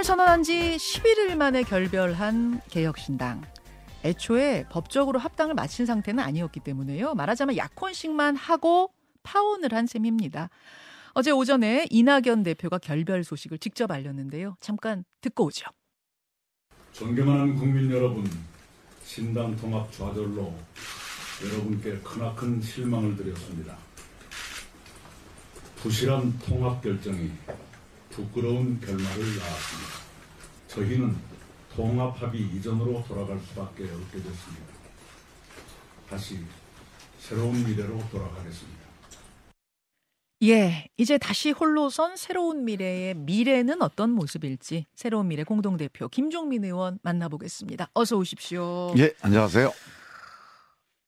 합당을 0.00 0.04
선언한 0.04 0.42
지 0.42 0.76
11일 0.76 1.36
만에 1.36 1.62
결별한 1.62 2.62
개혁신당. 2.70 3.42
애초에 4.04 4.64
법적으로 4.70 5.18
합당을 5.18 5.54
마친 5.54 5.84
상태는 5.84 6.22
아니었기 6.22 6.60
때문에요. 6.60 7.14
말하자면 7.14 7.56
약혼식만 7.56 8.36
하고 8.36 8.92
파혼을 9.22 9.74
한 9.74 9.86
셈입니다. 9.86 10.48
어제 11.12 11.30
오전에 11.30 11.86
이낙연 11.90 12.44
대표가 12.44 12.78
결별 12.78 13.24
소식을 13.24 13.58
직접 13.58 13.90
알렸는데요. 13.90 14.56
잠깐 14.60 15.04
듣고 15.20 15.46
오죠. 15.46 15.66
존경하는 16.92 17.56
국민 17.56 17.90
여러분, 17.90 18.28
신당 19.04 19.54
통합 19.56 19.92
좌절로 19.92 20.54
여러분께 21.44 21.98
크나큰 21.98 22.62
실망을 22.62 23.16
드렸습니다. 23.16 23.76
부실한 25.76 26.38
통합 26.38 26.82
결정이 26.82 27.30
부끄러운 28.10 28.80
결말을 28.80 29.38
낳았습니다. 29.38 29.92
저희는 30.68 31.16
통합 31.74 32.20
합의 32.20 32.42
이전으로 32.42 33.04
돌아갈 33.06 33.38
수밖에 33.40 33.84
없게 33.84 34.18
됐습니다. 34.22 34.66
다시 36.08 36.38
새로운 37.18 37.64
미래로 37.64 37.98
돌아가겠습니다. 38.10 38.80
예, 40.42 40.88
이제 40.96 41.18
다시 41.18 41.50
홀로 41.50 41.90
선 41.90 42.16
새로운 42.16 42.64
미래의 42.64 43.14
미래는 43.14 43.82
어떤 43.82 44.10
모습일지 44.10 44.86
새로운 44.94 45.28
미래 45.28 45.44
공동대표 45.44 46.08
김종민 46.08 46.64
의원 46.64 46.98
만나보겠습니다. 47.02 47.90
어서 47.94 48.16
오십시오. 48.16 48.94
예, 48.96 49.12
안녕하세요. 49.20 49.70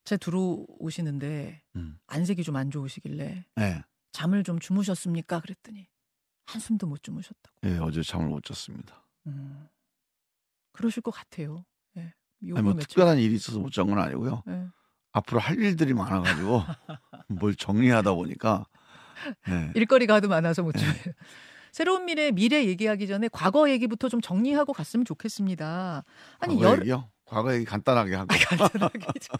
제 0.05 0.17
들어오시는데 0.19 1.63
음. 1.77 1.99
안색이 2.09 2.43
좀 2.43 2.57
안 2.57 2.71
좋으시길래 2.71 3.45
예, 3.61 3.83
잠을 4.13 4.45
좀 4.45 4.59
주무셨습니까? 4.59 5.41
그랬더니 5.41 5.87
한숨도 6.53 6.87
못 6.87 7.03
주무셨다고. 7.03 7.57
예, 7.65 7.79
어제 7.79 8.03
잠을 8.03 8.29
못 8.29 8.45
잤습니다. 8.45 9.05
음, 9.27 9.69
그러실 10.73 11.03
것 11.03 11.11
같아요. 11.13 11.65
예, 11.97 12.13
아니, 12.43 12.63
뭐 12.63 12.75
며칠- 12.75 12.89
특별한 12.89 13.19
일이 13.19 13.35
있어서 13.35 13.59
못 13.59 13.71
잔 13.73 13.87
건 13.87 13.99
아니고요. 13.99 14.43
예. 14.49 14.67
앞으로 15.13 15.41
할 15.41 15.59
일들이 15.59 15.93
많아가지고 15.95 16.63
뭘 17.29 17.55
정리하다 17.55 18.15
보니까 18.15 18.67
예, 19.49 19.71
일거리가 19.75 20.15
하도 20.15 20.29
많아서 20.29 20.63
못 20.63 20.73
네. 20.73 20.81
주무요 20.81 21.15
새로운 21.71 22.05
미래 22.07 22.31
미래 22.33 22.65
얘기하기 22.67 23.07
전에 23.07 23.29
과거 23.33 23.71
얘기부터 23.71 24.09
좀 24.09 24.21
정리하고 24.21 24.73
갔으면 24.73 25.05
좋겠습니다. 25.05 26.05
아니 26.39 26.55
과거 26.57 26.67
열 26.71 26.79
얘기요? 26.81 27.09
과거 27.25 27.55
얘기 27.55 27.65
간단하게 27.65 28.15
하고 28.15 28.29
간단하게 28.29 28.99
좀. 29.21 29.37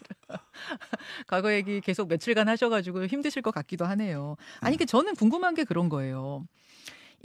과거 1.27 1.53
얘기 1.53 1.79
계속 1.81 2.07
며칠간 2.07 2.47
하셔가지고 2.49 3.05
힘드실 3.05 3.41
것 3.43 3.51
같기도 3.53 3.85
하네요. 3.85 4.35
아니, 4.61 4.77
그 4.77 4.85
저는 4.87 5.15
궁금한 5.15 5.53
게 5.53 5.63
그런 5.63 5.89
거예요. 5.89 6.43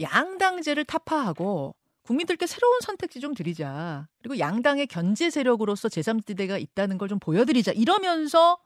양당제를 0.01 0.85
타파하고 0.85 1.75
국민들께 2.03 2.47
새로운 2.47 2.81
선택지 2.81 3.21
좀 3.21 3.35
드리자. 3.35 4.09
그리고 4.19 4.39
양당의 4.39 4.87
견제 4.87 5.29
세력으로서 5.31 5.89
제3지대가 5.89 6.61
있다는 6.61 6.97
걸 6.99 7.09
좀 7.09 7.19
보여드리자. 7.19 7.73
이러면서 7.73 8.59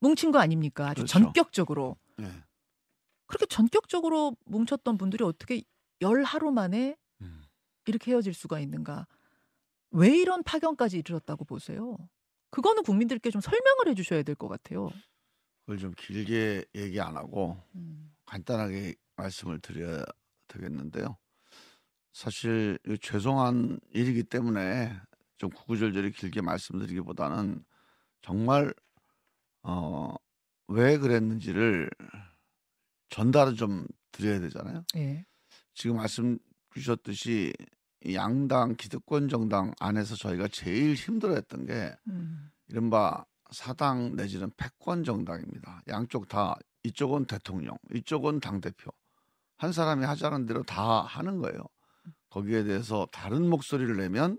뭉친 0.00 0.30
거 0.32 0.38
아닙니까? 0.38 0.86
아주 0.86 1.02
그렇죠. 1.02 1.12
전격적으로. 1.18 1.96
예, 2.20 2.30
그렇게 3.26 3.46
전격적으로 3.46 4.36
뭉쳤던 4.46 4.96
분들이 4.96 5.22
어떻게 5.24 5.62
열 6.00 6.22
하루 6.22 6.50
만에 6.50 6.96
음. 7.20 7.42
이렇게 7.86 8.12
헤어질 8.12 8.32
수가 8.32 8.60
있는가? 8.60 9.06
왜 9.90 10.16
이런 10.16 10.42
파견까지 10.42 10.98
이르렀다고 10.98 11.44
보세요? 11.44 11.96
그거는 12.50 12.82
국민들께 12.84 13.30
좀 13.30 13.40
설명을 13.40 13.88
해주셔야 13.88 14.22
될 14.22 14.34
것 14.34 14.48
같아요. 14.48 14.88
그걸 15.60 15.78
좀 15.78 15.92
길게 15.96 16.64
얘기 16.74 17.00
안 17.00 17.16
하고 17.16 17.62
음, 17.74 18.14
간단하게 18.24 18.94
말씀을 19.16 19.60
드려야 19.60 20.04
되겠는데요. 20.48 21.16
사실 22.12 22.78
죄송한 23.00 23.78
일이기 23.92 24.24
때문에 24.24 24.92
좀 25.36 25.50
구구절절히 25.50 26.10
길게 26.10 26.40
말씀드리기보다는 26.40 27.64
정말 28.22 28.74
어, 29.62 30.14
왜 30.66 30.98
그랬는지를 30.98 31.90
전달을 33.10 33.54
좀 33.54 33.86
드려야 34.12 34.40
되잖아요. 34.40 34.84
예. 34.96 35.24
지금 35.74 35.96
말씀 35.96 36.38
주셨듯이 36.74 37.52
이 38.04 38.14
양당 38.14 38.76
기득권 38.76 39.28
정당 39.28 39.72
안에서 39.80 40.14
저희가 40.16 40.48
제일 40.48 40.94
힘들어했던 40.94 41.66
게 41.66 41.96
음, 42.08 42.50
이른바 42.68 43.24
사당 43.50 44.14
내지는 44.14 44.50
패권 44.56 45.04
정당입니다. 45.04 45.82
양쪽 45.88 46.28
다 46.28 46.56
이쪽은 46.84 47.26
대통령, 47.26 47.76
이쪽은 47.94 48.40
당 48.40 48.60
대표. 48.60 48.90
한 49.58 49.72
사람이 49.72 50.04
하자는 50.04 50.46
대로 50.46 50.62
다 50.62 51.02
하는 51.02 51.38
거예요. 51.38 51.60
거기에 52.30 52.64
대해서 52.64 53.06
다른 53.12 53.48
목소리를 53.50 53.96
내면 53.96 54.38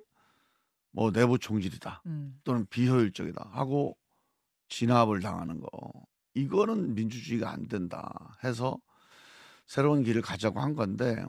뭐 0.91 1.11
내부 1.11 1.37
총질이다 1.37 2.03
음, 2.07 2.39
또는 2.43 2.65
비효율적이다 2.67 3.49
하고 3.51 3.97
진압을 4.69 5.19
당하는 5.19 5.59
거. 5.59 5.69
이거는 6.33 6.95
민주주의가 6.95 7.51
안 7.51 7.67
된다 7.67 8.37
해서 8.43 8.79
새로운 9.65 10.03
길을 10.03 10.21
가자고 10.21 10.61
한 10.61 10.73
건데 10.73 11.23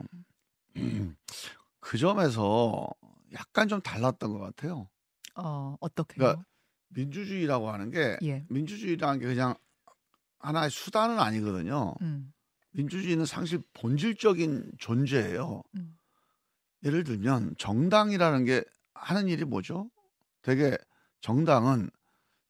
그 1.79 1.97
점에서 1.97 2.87
약간 3.33 3.67
좀 3.67 3.81
달랐던 3.81 4.31
것 4.31 4.39
같아요. 4.39 4.89
어, 5.35 5.75
어떻게요? 5.79 6.17
그러니까 6.17 6.45
민주주의라고 6.89 7.69
하는 7.69 7.89
게 7.89 8.17
예. 8.23 8.45
민주주의라는 8.49 9.19
게 9.19 9.25
그냥 9.25 9.55
하나의 10.39 10.69
수단은 10.69 11.19
아니거든요. 11.19 11.93
음, 12.01 12.33
민주주의는 12.71 13.25
사실 13.25 13.61
본질적인 13.73 14.71
존재예요. 14.77 15.63
음. 15.77 15.97
예를 16.83 17.03
들면 17.03 17.55
정당이라는 17.57 18.45
게 18.45 18.63
하는 18.93 19.27
일이 19.27 19.45
뭐죠? 19.45 19.89
되게 20.41 20.77
정당은 21.21 21.89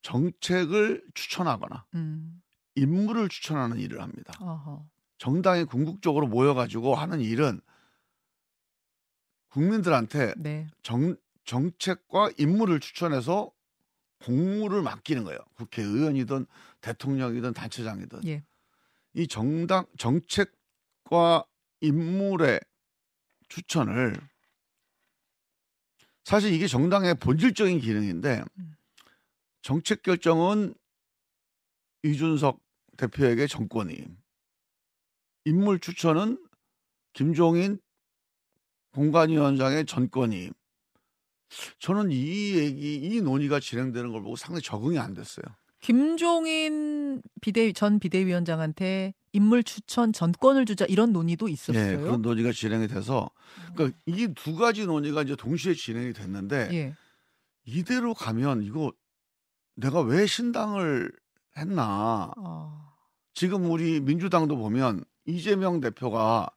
정책을 0.01 1.03
추천하거나 1.13 1.85
음, 1.95 2.41
인물을 2.75 3.29
추천하는 3.29 3.77
일을 3.77 4.01
합니다. 4.01 4.33
어허. 4.39 4.85
정당이 5.17 5.65
궁극적으로 5.65 6.27
모여가지고 6.27 6.95
하는 6.95 7.19
일은 7.21 7.61
국민들한테 9.49 10.33
네. 10.37 10.67
정, 10.81 11.15
정책과 11.43 12.31
인물을 12.37 12.79
추천해서 12.79 13.51
공무를 14.23 14.81
맡기는 14.81 15.23
거예요. 15.23 15.39
국회의원이든 15.55 16.45
대통령이든 16.79 17.53
단체장이든. 17.53 18.25
예. 18.25 18.43
이 19.13 19.27
정당 19.27 19.85
정책과 19.97 21.45
인물의 21.81 22.59
추천을 23.49 24.15
사실 26.23 26.53
이게 26.53 26.67
정당의 26.67 27.15
본질적인 27.15 27.79
기능인데 27.79 28.43
음. 28.57 28.75
정책 29.61 30.01
결정은 30.03 30.73
이준석 32.03 32.59
대표에게 32.97 33.47
정권이 33.47 34.05
인물 35.45 35.79
추천은 35.79 36.37
김종인 37.13 37.79
공관위원장의 38.91 39.85
전권이 39.85 40.51
저는 41.79 42.11
이 42.11 42.57
얘기 42.57 42.95
이 42.95 43.21
논의가 43.21 43.59
진행되는 43.59 44.11
걸 44.11 44.21
보고 44.21 44.35
상당히 44.35 44.61
적응이 44.61 44.97
안 44.99 45.13
됐어요. 45.13 45.45
김종인 45.81 47.21
비대 47.41 47.73
전 47.73 47.99
비대위원장한테 47.99 49.13
인물 49.33 49.63
추천 49.63 50.13
전권을 50.13 50.65
주자 50.65 50.85
이런 50.85 51.11
논의도 51.11 51.47
있었어요. 51.47 51.93
예, 51.93 51.97
그런 51.97 52.21
논의가 52.21 52.51
진행이 52.51 52.87
돼서 52.87 53.29
그러니까 53.73 53.97
이 54.05 54.27
두 54.35 54.55
가지 54.55 54.85
논의가 54.85 55.23
이제 55.23 55.35
동시에 55.35 55.73
진행이 55.73 56.13
됐는데 56.13 56.69
예. 56.73 56.95
이대로 57.65 58.13
가면 58.13 58.63
이거 58.63 58.91
내가 59.75 60.01
왜 60.01 60.25
신당을 60.27 61.11
했나? 61.57 62.31
어, 62.37 62.93
지금 63.33 63.69
우리 63.71 63.99
민주당도 64.01 64.57
보면 64.57 65.03
이재명 65.25 65.79
대표가 65.79 66.49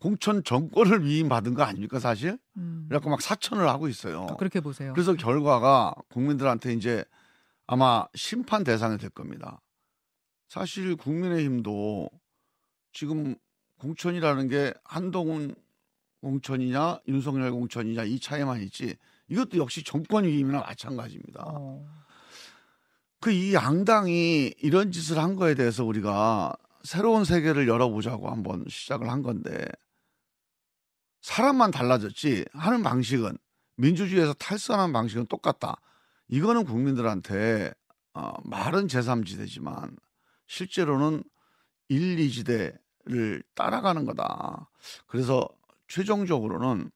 공천 0.00 0.42
정권을 0.44 1.04
위임받은 1.04 1.54
거 1.54 1.62
아닙니까 1.62 1.98
사실? 1.98 2.38
음. 2.56 2.86
그래갖고 2.88 3.10
막 3.10 3.20
사천을 3.20 3.68
하고 3.68 3.88
있어요. 3.88 4.26
아, 4.30 4.36
그렇게 4.36 4.60
보세요. 4.60 4.92
그래서 4.92 5.14
결과가 5.14 5.94
국민들한테 6.10 6.72
이제 6.72 7.04
아마 7.68 8.06
심판 8.14 8.64
대상이 8.64 8.96
될 8.96 9.10
겁니다. 9.10 9.60
사실 10.48 10.96
국민의힘도 10.96 12.08
지금 12.92 13.36
공천이라는 13.78 14.48
게 14.48 14.72
한동훈 14.84 15.54
공천이냐 16.22 17.00
윤석열 17.06 17.52
공천이냐 17.52 18.04
이 18.04 18.18
차이만 18.18 18.62
있지 18.62 18.96
이것도 19.28 19.58
역시 19.58 19.84
정권 19.84 20.24
위임이나 20.24 20.60
마찬가지입니다. 20.60 21.44
어, 21.46 21.86
그이 23.20 23.52
양당이 23.52 24.54
이런 24.58 24.90
짓을 24.90 25.18
한 25.18 25.36
거에 25.36 25.54
대해서 25.54 25.84
우리가 25.84 26.56
새로운 26.84 27.24
세계를 27.24 27.68
열어보자고 27.68 28.30
한번 28.30 28.64
시작을 28.66 29.10
한 29.10 29.22
건데 29.22 29.66
사람만 31.20 31.70
달라졌지 31.70 32.46
하는 32.54 32.82
방식은 32.82 33.36
민주주의에서 33.76 34.32
탈선한 34.32 34.94
방식은 34.94 35.26
똑같다. 35.26 35.76
이거는 36.28 36.64
국민들한테 36.64 37.72
어, 38.14 38.32
말은 38.44 38.86
제3지대지만 38.86 39.96
실제로는 40.46 41.22
1, 41.88 42.16
2지대를 42.16 43.42
따라가는 43.54 44.04
거다. 44.04 44.70
그래서 45.06 45.48
최종적으로는 45.88 46.90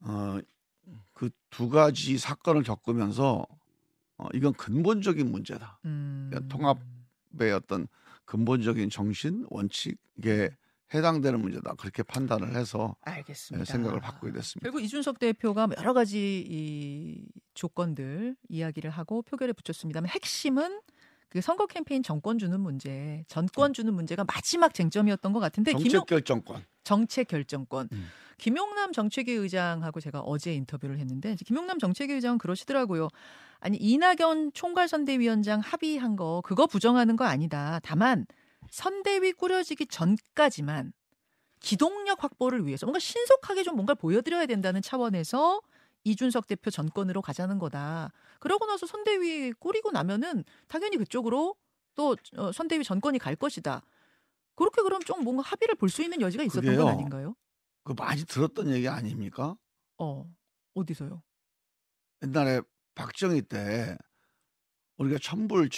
어, 0.00 0.38
그 1.12 1.30
두 1.54 1.68
가지 1.68 2.18
사건을 2.18 2.64
겪으면서 2.64 3.46
어, 4.18 4.26
이건 4.34 4.54
근본적인 4.54 5.30
문제다. 5.30 5.78
음. 5.84 6.28
그러니까 6.28 6.52
통합의 6.52 7.52
어떤 7.52 7.86
근본적인 8.24 8.90
정신 8.90 9.46
원칙에 9.50 10.50
해당되는 10.92 11.40
문제다. 11.40 11.74
그렇게 11.74 12.02
판단을 12.02 12.56
해서 12.56 12.96
알겠습니다. 13.02 13.64
네, 13.64 13.72
생각을 13.72 14.00
바꾸게 14.00 14.32
됐습니다. 14.32 14.64
결국 14.64 14.82
이준석 14.82 15.20
대표가 15.20 15.68
여러 15.78 15.92
가지 15.92 16.44
이 16.44 17.24
조건들 17.54 18.36
이야기를 18.48 18.90
하고 18.90 19.22
표결에 19.22 19.52
붙였습니다만 19.52 20.08
핵심은 20.10 20.80
그 21.28 21.40
선거 21.40 21.66
캠페인 21.66 22.02
정권 22.02 22.38
주는 22.38 22.60
문제, 22.60 23.24
전권 23.26 23.72
주는 23.72 23.92
문제가 23.92 24.24
마지막 24.24 24.72
쟁점이었던 24.72 25.32
것 25.32 25.40
같은데 25.40 25.72
정책 25.72 26.06
결정권. 26.06 26.64
정책 26.84 27.28
결정권. 27.28 27.88
음. 27.92 28.06
김용남 28.38 28.92
정책위 28.92 29.32
의장하고 29.32 30.00
제가 30.00 30.20
어제 30.20 30.54
인터뷰를 30.54 30.98
했는데 30.98 31.34
김용남 31.44 31.78
정책위 31.78 32.12
의장은 32.12 32.38
그러시더라고요. 32.38 33.08
아니 33.58 33.78
이낙연 33.78 34.52
총괄 34.52 34.86
선대위원장 34.88 35.60
합의한 35.60 36.16
거 36.16 36.42
그거 36.44 36.66
부정하는 36.66 37.16
거 37.16 37.24
아니다. 37.24 37.80
다만 37.82 38.26
선대위 38.70 39.32
꾸려지기 39.32 39.86
전까지만 39.86 40.92
기동력 41.60 42.22
확보를 42.22 42.66
위해서 42.66 42.86
뭔가 42.86 42.98
신속하게 42.98 43.62
좀 43.62 43.76
뭔가 43.76 43.94
보여드려야 43.94 44.46
된다는 44.46 44.82
차원에서 44.82 45.62
이준석 46.04 46.46
대표 46.46 46.70
전권으로 46.70 47.22
가자는 47.22 47.58
거다. 47.58 48.12
그러고 48.38 48.66
나서 48.66 48.86
선대위 48.86 49.52
꾸리고 49.54 49.90
나면은 49.90 50.44
당연히 50.68 50.96
그쪽으로 50.98 51.56
또 51.94 52.16
어, 52.36 52.52
선대위 52.52 52.84
전권이 52.84 53.18
갈 53.18 53.34
것이다. 53.36 53.82
그렇게 54.54 54.82
그럼 54.82 55.00
좀 55.02 55.24
뭔가 55.24 55.42
합의를 55.42 55.74
볼 55.76 55.88
수 55.88 56.02
있는 56.02 56.20
여지가 56.20 56.44
있었던 56.44 56.62
그게요. 56.62 56.84
건 56.84 56.94
아닌가요? 56.94 57.34
그 57.82 57.92
많이 57.96 58.24
들었던 58.24 58.68
얘기 58.70 58.86
아닙니까? 58.88 59.56
어 59.98 60.26
어디서요? 60.74 61.22
옛날에 62.22 62.60
박정희 62.94 63.42
때 63.42 63.96
우리가 64.98 65.18
천불 65.20 65.68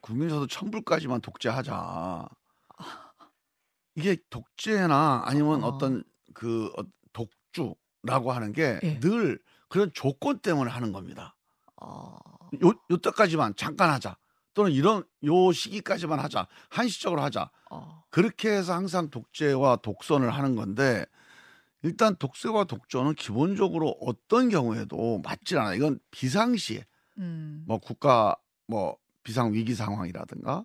국민서도 0.00 0.46
천불까지만 0.46 1.20
독재하자. 1.20 2.28
이게 3.94 4.16
독재나 4.30 5.22
아니면 5.26 5.62
어. 5.64 5.68
어떤 5.68 6.02
그 6.34 6.72
어, 6.78 6.82
독주라고 7.12 8.32
하는 8.32 8.52
게 8.52 8.80
예. 8.82 8.98
늘 9.72 9.72
그런 9.72 9.90
조건 9.94 10.38
때문에 10.38 10.70
하는 10.70 10.92
겁니다. 10.92 11.34
어, 11.80 12.18
요 12.62 12.72
요때까지만 12.90 13.54
잠깐 13.56 13.88
하자. 13.90 14.16
또는 14.54 14.70
이런 14.70 15.02
요 15.24 15.50
시기까지만 15.50 16.20
하자. 16.20 16.46
한시적으로 16.68 17.22
하자. 17.22 17.50
어, 17.70 18.04
그렇게 18.10 18.50
해서 18.50 18.74
항상 18.74 19.08
독재와 19.08 19.76
독선을 19.76 20.30
하는 20.30 20.56
건데 20.56 21.06
일단 21.82 22.14
독재와 22.16 22.64
독전은 22.64 23.14
기본적으로 23.14 23.96
어떤 24.02 24.50
경우에도 24.50 25.22
맞질 25.24 25.58
않아. 25.58 25.74
이건 25.74 25.98
비상시에 26.10 26.84
음, 27.16 27.64
뭐 27.66 27.78
국가 27.78 28.36
뭐 28.66 28.98
비상 29.22 29.54
위기 29.54 29.74
상황이라든가 29.74 30.64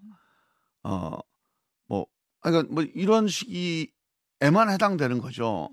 어뭐 0.84 2.06
그러니까 2.42 2.74
뭐 2.74 2.84
이런 2.84 3.30
시기에만 3.30 4.70
해당되는 4.70 5.20
거죠. 5.20 5.70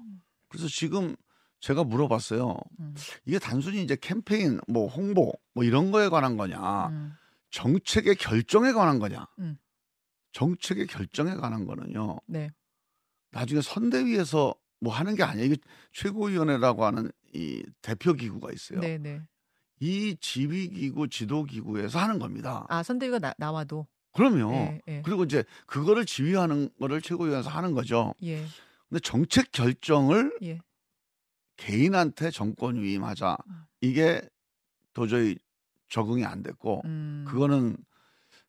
그래서 0.48 0.68
지금 0.68 1.16
제가 1.60 1.84
물어봤어요. 1.84 2.56
음, 2.80 2.94
이게 3.24 3.38
단순히 3.38 3.82
이제 3.82 3.96
캠페인 4.00 4.60
뭐 4.68 4.86
홍보 4.86 5.32
뭐 5.54 5.64
이런 5.64 5.90
거에 5.90 6.08
관한 6.08 6.36
거냐? 6.36 6.88
음, 6.88 7.12
정책의 7.50 8.16
결정에 8.16 8.72
관한 8.72 8.98
거냐? 8.98 9.26
음. 9.38 9.56
정책의 10.32 10.88
결정에 10.88 11.34
관한 11.36 11.64
거는요. 11.64 12.18
네, 12.26 12.50
나중에 13.30 13.60
선대위에서 13.60 14.54
뭐 14.80 14.92
하는 14.92 15.14
게 15.14 15.22
아니에요. 15.22 15.46
이게 15.46 15.56
최고위원회라고 15.92 16.84
하는 16.84 17.10
이 17.32 17.62
대표 17.80 18.12
기구가 18.12 18.52
있어요. 18.52 18.80
네, 18.80 18.98
네. 18.98 19.22
이 19.80 20.16
지휘기구 20.20 21.08
지도기구에서 21.08 21.98
하는 21.98 22.18
겁니다. 22.18 22.66
아 22.68 22.82
선대위가 22.82 23.18
나, 23.18 23.34
나와도? 23.38 23.86
그럼요. 24.12 24.52
예, 24.54 24.80
예, 24.86 25.02
그리고 25.02 25.24
이제 25.24 25.44
그거를 25.66 26.04
지휘하는 26.04 26.70
거를 26.78 27.00
최고위원회에서 27.00 27.50
하는 27.50 27.72
거죠. 27.72 28.14
예, 28.22 28.44
근데 28.88 29.00
정책 29.00 29.50
결정을 29.50 30.36
예. 30.42 30.60
개인한테 31.56 32.30
정권 32.30 32.82
위임하자 32.82 33.36
음. 33.46 33.62
이게 33.80 34.20
도저히 34.92 35.36
적응이 35.88 36.24
안 36.24 36.42
됐고 36.42 36.82
음, 36.84 37.24
그거는 37.28 37.76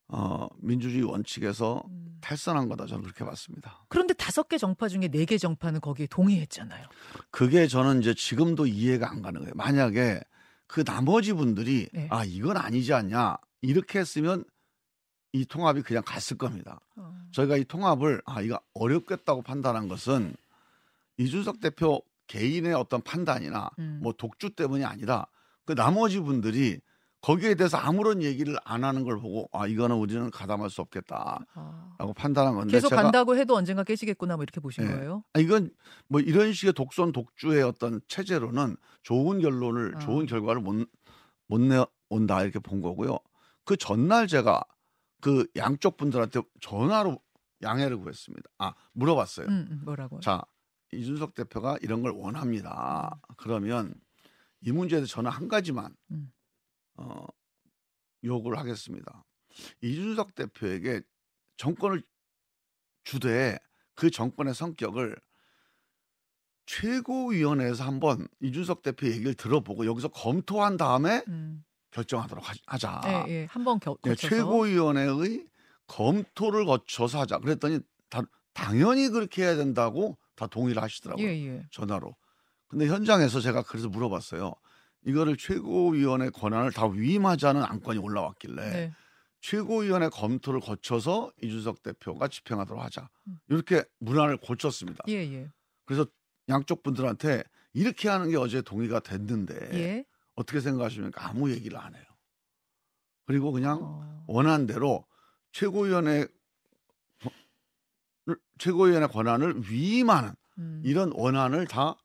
어, 0.07 0.47
민주주의 0.57 1.03
원칙에서 1.03 1.83
음. 1.89 2.17
탈선한 2.21 2.69
거다 2.69 2.85
저는 2.85 3.03
그렇게 3.03 3.25
봤습니다. 3.25 3.85
그런데 3.89 4.13
다섯 4.13 4.47
개 4.47 4.57
정파 4.57 4.87
중에 4.87 5.07
네 5.07 5.25
개 5.25 5.37
정파는 5.37 5.81
거기에 5.81 6.07
동의했잖아요. 6.07 6.87
그게 7.31 7.67
저는 7.67 8.01
이제 8.01 8.13
지금도 8.13 8.67
이해가 8.67 9.09
안 9.09 9.21
가는 9.21 9.41
거예요. 9.41 9.53
만약에 9.55 10.21
그 10.67 10.83
나머지 10.83 11.33
분들이 11.33 11.87
네. 11.93 12.07
아 12.11 12.23
이건 12.23 12.57
아니지 12.57 12.93
않냐 12.93 13.37
이렇게 13.61 13.99
했으면 13.99 14.43
이 15.33 15.45
통합이 15.45 15.81
그냥 15.81 16.03
갔을 16.05 16.37
겁니다. 16.37 16.79
어, 16.95 17.15
저희가 17.31 17.57
이 17.57 17.65
통합을 17.65 18.21
아 18.25 18.41
이거 18.41 18.59
어렵겠다고 18.73 19.41
판단한 19.41 19.87
것은 19.87 20.35
이준석 21.17 21.59
대표 21.59 22.01
개인의 22.27 22.73
어떤 22.73 23.01
판단이나 23.01 23.69
음. 23.79 23.99
뭐 24.01 24.13
독주 24.13 24.51
때문이 24.51 24.83
아니라 24.83 25.27
그 25.65 25.73
나머지 25.75 26.19
분들이 26.19 26.79
거기에 27.21 27.55
대해서 27.55 27.77
아무런 27.77 28.21
얘기를 28.21 28.55
안 28.65 28.83
하는 28.83 29.03
걸 29.03 29.19
보고 29.19 29.49
아 29.51 29.65
이거는 29.65 29.95
우리는 29.95 30.29
가담할 30.29 30.69
수 30.69 30.81
없겠다라고 30.81 31.45
아. 31.55 32.13
판단한 32.15 32.53
건데 32.53 32.71
계속 32.71 32.89
제가 32.89 33.01
간다고 33.01 33.35
해도 33.35 33.55
언젠가 33.55 33.83
깨지겠구나 33.83 34.35
뭐 34.35 34.43
이렇게 34.43 34.59
보신 34.59 34.83
예. 34.83 34.87
거예요? 34.89 35.23
아, 35.33 35.39
이건 35.39 35.71
뭐 36.07 36.21
이런 36.21 36.53
식의 36.53 36.73
독선 36.73 37.11
독주의 37.11 37.63
어떤 37.63 37.99
체제로는 38.07 38.77
좋은 39.01 39.39
결론을 39.39 39.95
아. 39.95 39.99
좋은 39.99 40.25
결과를 40.27 40.61
못 40.61 40.87
못 41.47 41.61
내온다 41.61 42.43
이렇게 42.43 42.59
본 42.59 42.81
거고요. 42.81 43.19
그 43.63 43.77
전날 43.77 44.27
제가 44.27 44.63
그 45.21 45.47
양쪽 45.55 45.97
분들한테 45.97 46.41
전화로 46.61 47.19
양해를 47.61 47.97
구했습니다. 47.97 48.49
아 48.59 48.73
물어봤어요. 48.93 49.47
음, 49.47 49.67
음, 49.71 49.81
뭐라고요? 49.85 50.19
자 50.19 50.41
이준석 50.95 51.33
대표가 51.35 51.77
이런 51.81 52.01
걸 52.01 52.11
원합니다. 52.11 53.19
그러면 53.37 53.93
이 54.61 54.71
문제에 54.71 54.99
대해서 54.99 55.11
저는 55.13 55.29
한 55.31 55.47
가지만 55.47 55.95
음. 56.11 56.31
어, 56.95 57.25
요구를 58.23 58.57
하겠습니다. 58.57 59.23
이준석 59.81 60.35
대표에게 60.35 61.01
정권을 61.57 62.03
주되 63.03 63.57
그 63.93 64.09
정권의 64.09 64.53
성격을 64.53 65.15
최고위원회에서 66.65 67.83
한번 67.83 68.27
이준석 68.41 68.81
대표 68.81 69.07
얘기를 69.07 69.33
들어보고 69.35 69.85
여기서 69.85 70.07
검토한 70.09 70.77
다음에 70.77 71.23
음. 71.27 71.63
결정하도록 71.91 72.47
하- 72.49 72.53
하자. 72.65 73.01
예, 73.05 73.31
예. 73.31 73.45
한번 73.49 73.79
겨, 73.79 73.95
네, 74.03 74.15
최고위원회의 74.15 75.45
검토를 75.87 76.65
거쳐서 76.65 77.21
하자. 77.21 77.37
그랬더니 77.39 77.79
다, 78.09 78.21
당연히 78.53 79.07
그렇게 79.09 79.43
해야 79.43 79.55
된다고 79.55 80.17
다 80.35 80.47
동의를 80.47 80.81
하시더라고요. 80.81 81.25
예, 81.25 81.47
예. 81.47 81.65
전화로. 81.71 82.15
근데 82.67 82.87
현장에서 82.87 83.39
제가 83.39 83.63
그래서 83.63 83.89
물어봤어요. 83.89 84.53
이거를 85.05 85.37
최고위원회 85.37 86.29
권한을 86.31 86.71
다 86.71 86.87
위임하자는 86.87 87.63
안건이 87.63 87.99
올라왔길래 87.99 88.69
네. 88.71 88.93
최고위원회 89.41 90.09
검토를 90.09 90.59
거쳐서 90.59 91.31
이준석 91.41 91.83
대표가 91.83 92.27
집행하도록 92.27 92.83
하자. 92.83 93.07
음. 93.27 93.39
이렇게 93.47 93.83
문안을 93.99 94.37
고쳤습니다. 94.37 95.03
예, 95.07 95.13
예. 95.13 95.51
그래서 95.85 96.07
양쪽 96.49 96.81
분들한테 96.81 97.43
이렇게 97.73 98.09
하는 98.09 98.29
게 98.29 98.37
어제 98.37 98.61
동의가 98.61 98.99
됐는데 98.99 99.69
예. 99.73 100.05
어떻게 100.33 100.59
생각하십니까? 100.59 101.27
아무 101.27 101.51
얘기를 101.51 101.77
안 101.77 101.93
해요. 101.93 102.03
그리고 103.25 103.51
그냥 103.51 103.79
어. 103.81 104.23
원한 104.27 104.65
대로 104.65 105.05
최고위원회 105.51 106.27
최고위원회 108.57 109.07
권한을 109.07 109.69
위임하는 109.69 110.33
음. 110.57 110.81
이런 110.83 111.11
원안을 111.13 111.67
다 111.67 111.95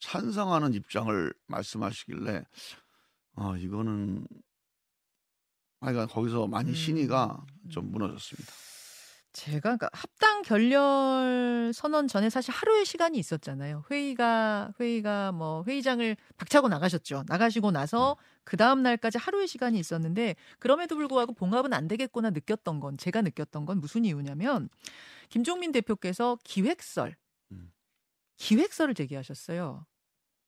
찬성하는 0.00 0.74
입장을 0.74 1.32
말씀하시길래 1.46 2.44
아 3.36 3.54
이거는 3.58 4.26
하여간 5.80 6.08
거기서 6.08 6.46
많이 6.46 6.70
음. 6.70 6.74
신의가 6.74 7.44
좀 7.70 7.90
무너졌습니다. 7.90 8.52
제가 9.34 9.76
그러니까 9.76 9.90
합당 9.92 10.42
결렬 10.42 11.72
선언 11.74 12.06
전에 12.06 12.30
사실 12.30 12.54
하루의 12.54 12.84
시간이 12.84 13.18
있었잖아요. 13.18 13.84
회의가 13.90 14.72
회의가 14.78 15.32
뭐 15.32 15.64
회의장을 15.66 16.16
박차고 16.36 16.68
나가셨죠. 16.68 17.24
나가시고 17.26 17.72
나서 17.72 18.16
그 18.44 18.56
다음 18.56 18.82
날까지 18.84 19.18
하루의 19.18 19.48
시간이 19.48 19.78
있었는데 19.78 20.36
그럼에도 20.60 20.94
불구하고 20.94 21.32
봉합은 21.32 21.72
안 21.72 21.88
되겠구나 21.88 22.30
느꼈던 22.30 22.78
건 22.78 22.96
제가 22.96 23.22
느꼈던 23.22 23.66
건 23.66 23.80
무슨 23.80 24.04
이유냐면 24.04 24.68
김종민 25.34 25.72
대표께서 25.72 26.38
기획설 26.44 27.16
음. 27.50 27.72
기획설을 28.36 28.94
제기하셨어요. 28.94 29.84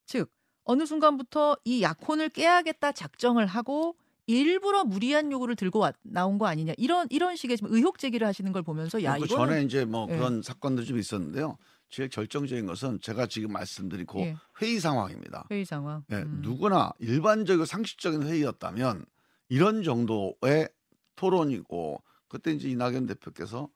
즉 0.06 0.30
어느 0.62 0.86
순간부터 0.86 1.56
이 1.64 1.82
약혼을 1.82 2.28
깨야겠다 2.28 2.92
작정을 2.92 3.46
하고 3.46 3.96
일부러 4.26 4.84
무리한 4.84 5.32
요구를 5.32 5.56
들고 5.56 5.80
와, 5.80 5.92
나온 6.02 6.38
거 6.38 6.46
아니냐 6.46 6.74
이런 6.76 7.08
이런 7.10 7.34
식의 7.34 7.56
지금 7.56 7.74
의혹 7.74 7.98
제기를 7.98 8.24
하시는 8.28 8.52
걸 8.52 8.62
보면서 8.62 9.02
야그 9.02 9.24
이거는 9.24 9.46
전에 9.46 9.62
이제 9.64 9.84
뭐 9.84 10.06
예. 10.08 10.16
그런 10.16 10.40
사건들 10.40 10.84
좀 10.84 10.98
있었는데요. 11.00 11.56
제일 11.90 12.08
결정적인 12.08 12.66
것은 12.66 13.00
제가 13.00 13.26
지금 13.26 13.50
말씀드린 13.50 14.06
그 14.06 14.20
예. 14.20 14.36
회의 14.62 14.78
상황입니다. 14.78 15.48
회의 15.50 15.64
상황. 15.64 16.04
예, 16.12 16.18
음. 16.18 16.42
누구나 16.42 16.92
일반적이고 17.00 17.64
상식적인 17.64 18.22
회의였다면 18.22 19.04
이런 19.48 19.82
정도의 19.82 20.68
토론이고 21.16 22.04
그때 22.28 22.52
이제 22.52 22.68
이낙연 22.68 23.06
대표께서 23.06 23.68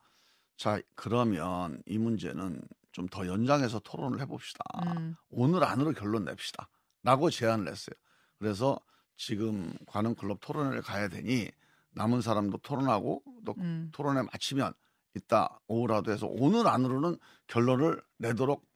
자 0.61 0.79
그러면 0.95 1.83
이 1.87 1.97
문제는 1.97 2.61
좀 2.93 3.09
더 3.09 3.27
연장해서 3.27 3.79
토론을 3.81 4.21
해봅시다. 4.21 4.63
음. 4.97 5.17
오늘 5.31 5.65
안으로 5.65 5.93
결론 5.93 6.25
냅시다.라고 6.25 7.31
제안을 7.31 7.69
했어요. 7.69 7.95
그래서 8.39 8.79
지금 9.17 9.73
관훈 9.87 10.15
클럽 10.15 10.39
토론회를 10.43 10.83
가야 10.83 11.09
되니 11.09 11.49
남은 11.93 12.21
사람도 12.21 12.59
토론하고 12.59 13.23
또 13.47 13.55
음. 13.59 13.89
토론회 13.93 14.23
마치면 14.23 14.75
이따 15.17 15.49
오후라도 15.67 16.13
해서 16.13 16.27
오늘 16.29 16.67
안으로는 16.69 17.17
결론을 17.47 18.03
내도록 18.19 18.67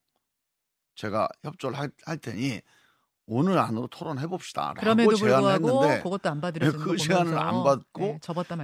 제가 0.94 1.28
협조를 1.42 1.78
할, 1.78 1.90
할 2.06 2.16
테니 2.16 2.62
오늘 3.26 3.58
안으로 3.58 3.88
토론해 3.88 4.26
봅시다라고 4.26 4.80
그럼에도 4.80 5.14
제안을 5.16 5.60
불구하고 5.60 5.82
했는데 5.82 6.02
그것도 6.02 6.30
안 6.30 6.40
받으려는 6.40 6.78
그 6.78 6.96
제안을 6.96 7.36
안 7.36 7.62
받고 7.62 8.00
네? 8.00 8.18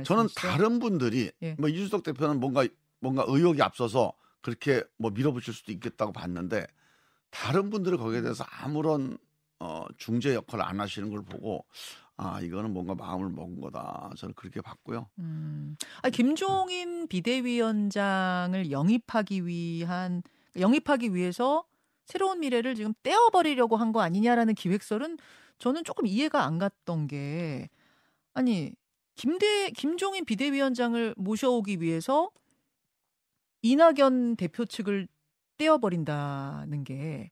저는 0.04 0.28
다른 0.36 0.78
분들이 0.78 1.30
예. 1.42 1.54
뭐 1.58 1.68
이준석 1.68 2.02
대표는 2.02 2.40
뭔가 2.40 2.64
뭔가 3.00 3.24
의혹이 3.26 3.62
앞서서 3.62 4.12
그렇게 4.40 4.82
뭐 4.98 5.10
밀어붙일 5.10 5.52
수도 5.54 5.72
있겠다고 5.72 6.12
봤는데 6.12 6.66
다른 7.30 7.70
분들이 7.70 7.96
거기에 7.96 8.22
대해서 8.22 8.44
아무런 8.50 9.18
어, 9.58 9.84
중재 9.98 10.34
역할을 10.34 10.64
안 10.64 10.80
하시는 10.80 11.10
걸 11.10 11.22
보고 11.22 11.64
아 12.16 12.40
이거는 12.40 12.72
뭔가 12.72 12.94
마음을 12.94 13.30
먹은 13.30 13.60
거다 13.60 14.10
저는 14.16 14.34
그렇게 14.34 14.60
봤고요. 14.60 15.08
음. 15.18 15.76
아 16.02 16.10
김종인 16.10 17.08
비대위원장을 17.08 18.70
영입하기 18.70 19.46
위한 19.46 20.22
영입하기 20.58 21.14
위해서 21.14 21.64
새로운 22.06 22.40
미래를 22.40 22.74
지금 22.74 22.92
떼어버리려고 23.02 23.76
한 23.76 23.92
거 23.92 24.00
아니냐라는 24.00 24.54
기획설은 24.54 25.18
저는 25.58 25.84
조금 25.84 26.06
이해가 26.06 26.44
안 26.44 26.58
갔던 26.58 27.06
게 27.06 27.68
아니 28.34 28.72
김대 29.14 29.70
김종인 29.70 30.24
비대위원장을 30.24 31.14
모셔오기 31.16 31.80
위해서 31.80 32.30
이낙연 33.62 34.36
대표 34.36 34.64
측을 34.64 35.08
떼어버린다는 35.58 36.84
게 36.84 37.30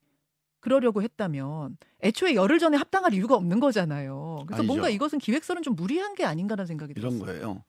그러려고 0.60 1.02
했다면 1.02 1.78
애초에 2.02 2.34
열흘 2.34 2.58
전에 2.58 2.76
합당할 2.76 3.14
이유가 3.14 3.36
없는 3.36 3.60
거잖아요. 3.60 4.44
그래서 4.46 4.60
아니죠. 4.60 4.66
뭔가 4.66 4.88
이것은 4.88 5.18
기획설은 5.18 5.62
좀 5.62 5.74
무리한 5.76 6.14
게 6.14 6.24
아닌가라는 6.24 6.66
생각이 6.66 6.94
이런 6.96 7.18
들었어요. 7.18 7.26
거예요. 7.26 7.64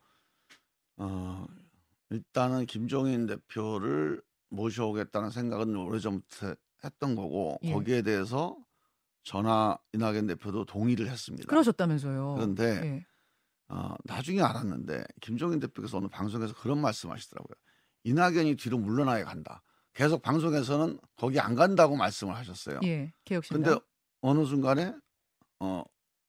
어, 0.98 1.46
일단은 2.10 2.66
김종인 2.66 3.26
대표를 3.28 4.22
모셔오겠다는 4.50 5.30
생각은 5.30 5.76
오래전부터 5.76 6.56
했던 6.84 7.16
거고 7.16 7.60
예. 7.64 7.72
거기에 7.72 8.02
대해서 8.02 8.58
전하 9.24 9.78
이낙연 9.94 10.28
대표도 10.28 10.66
동의를 10.66 11.10
했습니다. 11.10 11.48
그러셨다면서요. 11.48 12.34
그런데 12.36 12.64
예. 12.84 13.06
어, 13.68 13.94
나중에 14.04 14.42
알았는데 14.42 15.04
김종인 15.22 15.60
대표께서 15.60 15.98
오늘 15.98 16.10
방송에서 16.10 16.54
그런 16.56 16.82
말씀하시더라고요. 16.82 17.56
이낙연이 18.04 18.56
뒤로 18.56 18.78
물러나야 18.78 19.26
간다. 19.26 19.62
계속 19.94 20.22
방송에서는 20.22 21.00
거기 21.16 21.40
안 21.40 21.56
간다고 21.56 21.96
말씀을 21.96 22.36
하셨어요. 22.36 22.80
예, 22.84 23.12
개혁신당. 23.26 23.64
근데 23.64 23.86
어느 24.22 24.46
순간에 24.46 24.94
어 25.60 25.84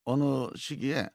어느 0.04 0.48
시기에 0.56 1.08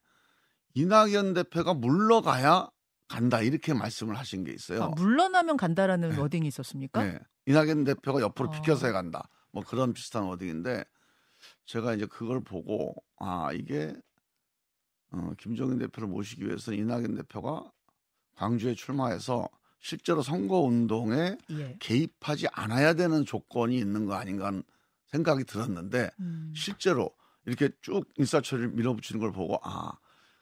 이낙연 0.74 1.34
대표가 1.34 1.74
물러가야 1.74 2.70
간다 3.08 3.42
이렇게 3.42 3.74
말씀을 3.74 4.18
하신 4.18 4.44
게 4.44 4.54
있어요. 4.54 4.84
아, 4.84 4.88
물러나면 4.90 5.58
간다라는 5.58 6.10
네. 6.12 6.18
워딩이 6.18 6.48
있었습니까? 6.48 7.04
네. 7.04 7.20
이낙연 7.46 7.84
대표가 7.84 8.22
옆으로 8.22 8.50
아. 8.50 8.52
비켜서야 8.52 8.92
간다. 8.92 9.30
뭐 9.52 9.64
그런 9.64 9.94
비슷한 9.94 10.24
워딩인데 10.24 10.84
제가 11.66 11.94
이제 11.94 12.06
그걸 12.06 12.44
보고 12.44 12.96
아 13.18 13.52
이게 13.54 13.94
어, 15.12 15.32
김종인 15.38 15.78
대표를 15.80 16.10
모시기 16.10 16.46
위해서는 16.46 16.80
이낙연 16.80 17.16
대표가 17.16 17.72
광주에 18.34 18.76
출마해서 18.76 19.48
실제로 19.86 20.24
선거 20.24 20.62
운동에 20.62 21.38
예. 21.52 21.78
개입하지 21.80 22.48
않아야 22.52 22.96
되는 22.96 23.24
조건이 23.24 23.78
있는 23.78 24.08
거 24.08 24.16
아닌가 24.16 24.48
하는 24.48 24.64
생각이 25.06 25.44
들었는데 25.44 26.10
음. 26.22 26.52
실제로 26.56 27.12
이렇게 27.46 27.70
쭉 27.82 28.04
인사처리를 28.18 28.72
밀어붙이는 28.72 29.20
걸 29.22 29.32
보고 29.32 29.60
아 29.62 29.92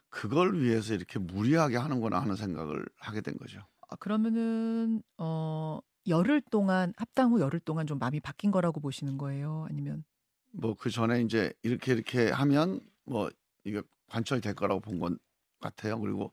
그걸 0.08 0.62
위해서 0.62 0.94
이렇게 0.94 1.20
무리하게 1.20 1.76
하는구나 1.76 2.22
하는 2.22 2.38
생각을 2.38 2.86
하게 2.96 3.20
된 3.20 3.36
거죠. 3.38 3.60
아, 3.90 3.98
그러면은 3.98 5.04
어 5.18 5.82
열흘 6.08 6.40
동안 6.40 6.94
합당 6.96 7.34
후 7.34 7.42
열흘 7.42 7.60
동안 7.60 7.86
좀 7.86 8.00
마음이 8.00 8.22
바뀐 8.22 8.50
거라고 8.50 8.80
보시는 8.80 9.18
거예요? 9.18 9.68
아니면 9.70 10.06
뭐 10.54 10.74
그 10.76 10.90
전에 10.90 11.22
이제 11.22 11.52
이렇게 11.64 11.92
이렇게 11.92 12.30
하면 12.30 12.80
뭐 13.04 13.30
이게 13.66 13.82
관철이 14.08 14.40
될 14.40 14.54
거라고 14.56 14.80
본건 14.80 15.20
같아요. 15.60 16.00
그리고 16.00 16.32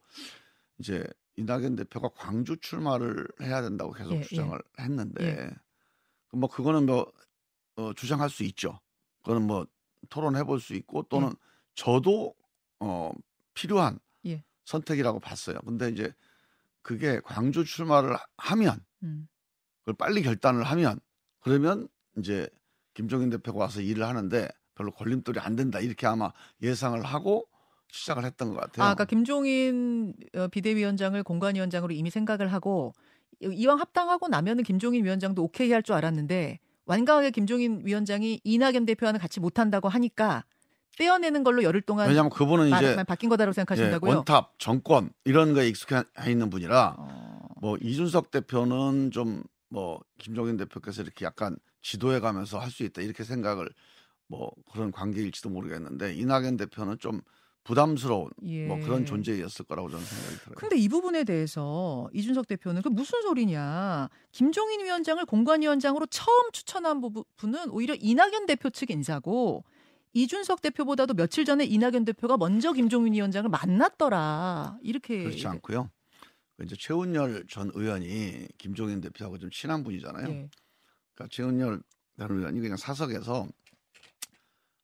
이제 0.79 1.03
이낙연 1.37 1.75
대표가 1.75 2.09
광주 2.09 2.57
출마를 2.57 3.27
해야 3.41 3.61
된다고 3.61 3.93
계속 3.93 4.13
예, 4.13 4.21
주장을 4.21 4.59
했는데 4.79 5.25
예. 5.25 5.49
뭐 6.31 6.49
그거는 6.49 6.85
뭐 6.85 7.11
어, 7.75 7.93
주장할 7.93 8.29
수 8.29 8.43
있죠. 8.43 8.79
그거는 9.23 9.47
뭐 9.47 9.65
토론해 10.09 10.43
볼 10.43 10.59
수 10.59 10.73
있고 10.73 11.03
또는 11.03 11.33
저도 11.75 12.35
어 12.79 13.11
필요한 13.53 13.99
예. 14.25 14.43
선택이라고 14.65 15.19
봤어요. 15.19 15.59
근데 15.61 15.89
이제 15.89 16.13
그게 16.81 17.19
광주 17.23 17.63
출마를 17.63 18.17
하면 18.37 18.83
음. 19.03 19.27
그걸 19.79 19.95
빨리 19.95 20.21
결단을 20.23 20.63
하면 20.63 20.99
그러면 21.39 21.87
이제 22.17 22.49
김종인 22.93 23.29
대표가 23.29 23.59
와서 23.59 23.81
일을 23.81 24.05
하는데 24.05 24.49
별로 24.75 24.91
걸림돌이 24.91 25.39
안 25.39 25.55
된다 25.55 25.79
이렇게 25.79 26.07
아마 26.07 26.31
예상을 26.61 27.01
하고 27.03 27.47
시작을 27.91 28.25
했던 28.25 28.53
것 28.53 28.59
같아요. 28.61 28.85
아, 28.85 28.89
아까 28.91 29.05
김종인 29.05 30.13
어, 30.35 30.47
비대위원장을 30.47 31.21
공관위원장으로 31.23 31.93
이미 31.93 32.09
생각을 32.09 32.51
하고 32.51 32.93
이왕 33.41 33.79
합당하고 33.79 34.27
나면은 34.27 34.63
김종인 34.63 35.03
위원장도 35.05 35.43
오케이 35.43 35.71
할 35.71 35.83
줄 35.83 35.95
알았는데 35.95 36.59
완강하게 36.85 37.31
김종인 37.31 37.81
위원장이 37.83 38.41
이낙연 38.43 38.85
대표와는 38.85 39.19
같이 39.19 39.39
못한다고 39.39 39.89
하니까 39.89 40.43
떼어내는 40.97 41.43
걸로 41.43 41.63
열흘 41.63 41.81
동안 41.81 42.07
왜냐하면 42.09 42.29
그분은 42.31 42.69
말, 42.69 42.83
이제 42.83 42.95
말 42.95 43.05
바뀐 43.05 43.29
거다라고 43.29 43.51
예, 43.51 43.55
생각하신다고요? 43.55 44.15
원톱 44.17 44.53
정권 44.57 45.11
이런 45.25 45.53
거에 45.53 45.67
익숙해 45.67 46.03
있는 46.27 46.49
분이라 46.49 46.95
어, 46.97 47.47
뭐 47.61 47.77
이준석 47.81 48.31
대표는 48.31 49.11
좀 49.11 49.43
뭐 49.71 50.01
김종인 50.17 50.57
대표께서 50.57 51.01
이렇게 51.01 51.25
약간 51.25 51.55
지도해 51.81 52.19
가면서 52.19 52.59
할 52.59 52.69
수 52.69 52.83
있다 52.83 53.01
이렇게 53.01 53.23
생각을 53.23 53.69
뭐 54.27 54.51
그런 54.71 54.91
관계일지도 54.91 55.49
모르겠는데 55.49 56.13
이낙연 56.13 56.57
대표는 56.57 56.99
좀 56.99 57.21
부담스러운 57.63 58.31
예. 58.43 58.65
뭐 58.65 58.79
그런 58.79 59.05
존재였을 59.05 59.65
거라고 59.65 59.89
저는 59.89 60.03
생각이 60.03 60.35
들어요. 60.37 60.55
근데 60.55 60.77
이 60.77 60.87
부분에 60.87 61.23
대해서 61.23 62.09
이준석 62.13 62.47
대표는 62.47 62.81
그 62.81 62.89
무슨 62.89 63.21
소리냐? 63.21 64.09
김종인 64.31 64.83
위원장을 64.83 65.23
공관위원장으로 65.25 66.07
처음 66.07 66.51
추천한 66.51 67.01
부분은 67.01 67.69
오히려 67.69 67.95
이낙연 67.95 68.47
대표 68.47 68.69
측 68.69 68.89
인사고 68.89 69.63
이준석 70.13 70.61
대표보다도 70.61 71.13
며칠 71.13 71.45
전에 71.45 71.63
이낙연 71.65 72.05
대표가 72.05 72.35
먼저 72.37 72.73
김종인 72.73 73.13
위원장을 73.13 73.49
만났더라. 73.49 74.79
이렇게 74.81 75.23
그렇지 75.23 75.47
않고요. 75.47 75.89
그 76.57 76.65
이제 76.65 76.75
최은열 76.77 77.45
전 77.47 77.71
의원이 77.73 78.47
김종인 78.57 79.01
대표하고 79.01 79.37
좀 79.37 79.51
친한 79.51 79.83
분이잖아요. 79.83 80.27
예. 80.29 80.49
그러니까 81.13 81.27
최은열 81.29 81.81
전 82.17 82.31
의원이 82.31 82.59
그냥 82.59 82.75
사석에서 82.77 83.47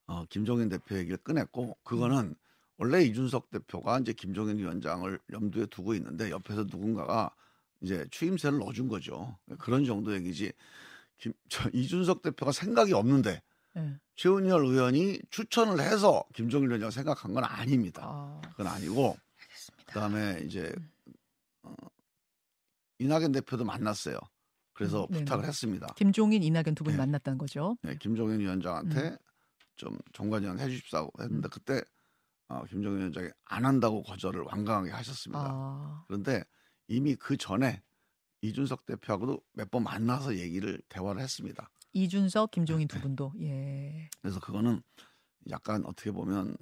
어, 0.07 0.25
김종인 0.29 0.69
대표 0.69 0.95
얘기를 0.95 1.17
꺼냈고 1.17 1.75
그거는 1.83 2.35
원래 2.77 3.03
이준석 3.03 3.49
대표가 3.49 3.99
이제 3.99 4.13
김종인 4.13 4.57
위원장을 4.57 5.19
염두에 5.31 5.65
두고 5.67 5.95
있는데 5.95 6.29
옆에서 6.29 6.63
누군가가 6.63 7.31
이제 7.81 8.05
추임새를 8.11 8.59
넣어준 8.59 8.87
거죠. 8.87 9.37
그런 9.57 9.85
정도 9.85 10.13
얘기지. 10.13 10.51
김, 11.17 11.33
저, 11.49 11.69
이준석 11.73 12.21
대표가 12.21 12.51
생각이 12.51 12.93
없는데 12.93 13.41
예. 13.77 13.99
최은열 14.15 14.65
의원이 14.65 15.19
추천을 15.29 15.79
해서 15.79 16.23
김종인 16.33 16.69
위원장 16.69 16.91
생각한 16.91 17.33
건 17.33 17.43
아닙니다. 17.43 18.03
아, 18.05 18.41
그건 18.51 18.67
아니고 18.67 19.17
알겠습니다. 19.39 19.85
그다음에 19.85 20.41
이제 20.45 20.73
어, 21.63 21.73
이낙연 22.99 23.31
대표도 23.31 23.65
만났어요. 23.65 24.19
그래서 24.73 25.03
음, 25.05 25.07
네네. 25.09 25.25
부탁을 25.25 25.45
했습니다. 25.45 25.87
김종인 25.95 26.43
이낙연 26.43 26.75
두 26.75 26.83
분이 26.83 26.95
네. 26.95 26.97
만났다는 26.97 27.37
거죠. 27.37 27.77
네, 27.81 27.95
김종인 27.99 28.39
위원장한테 28.39 28.99
음. 29.09 29.17
좀 29.75 29.97
정관위원 30.13 30.59
해주십사고 30.59 31.11
했는데 31.21 31.49
그때 31.49 31.81
어, 32.49 32.63
김종인 32.65 32.99
위원장이 32.99 33.29
안 33.45 33.65
한다고 33.65 34.03
거절을 34.03 34.41
완강하게 34.43 34.91
하셨습니다. 34.91 35.45
아, 35.49 36.03
그런데 36.07 36.43
이미 36.87 37.15
그 37.15 37.35
전에 37.37 37.81
이준석 38.41 38.85
대표하고도 38.85 39.41
몇 39.53 39.69
번 39.69 39.83
만나서 39.83 40.35
얘기를 40.37 40.81
대화를 40.89 41.21
했습니다. 41.21 41.69
이준석, 41.93 42.51
김종인 42.51 42.87
네. 42.87 42.95
두 42.95 43.01
분도 43.01 43.33
예. 43.41 44.09
그래서 44.21 44.39
그거는 44.39 44.81
약간 45.49 45.83
어떻게 45.85 46.11
보면 46.11 46.55